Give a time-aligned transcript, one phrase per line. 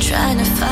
[0.00, 0.67] trying to find